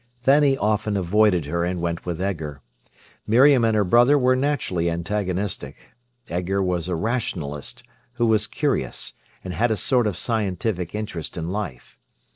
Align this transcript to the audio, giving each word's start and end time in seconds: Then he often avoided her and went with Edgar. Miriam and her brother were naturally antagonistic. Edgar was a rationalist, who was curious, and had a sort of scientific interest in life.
Then 0.23 0.41
he 0.41 0.57
often 0.57 0.97
avoided 0.97 1.45
her 1.45 1.63
and 1.63 1.79
went 1.79 2.07
with 2.07 2.19
Edgar. 2.19 2.63
Miriam 3.27 3.63
and 3.63 3.75
her 3.75 3.83
brother 3.83 4.17
were 4.17 4.35
naturally 4.35 4.89
antagonistic. 4.89 5.91
Edgar 6.27 6.63
was 6.63 6.87
a 6.87 6.95
rationalist, 6.95 7.83
who 8.13 8.25
was 8.25 8.47
curious, 8.47 9.13
and 9.43 9.53
had 9.53 9.69
a 9.69 9.77
sort 9.77 10.07
of 10.07 10.17
scientific 10.17 10.95
interest 10.95 11.37
in 11.37 11.49
life. 11.51 11.99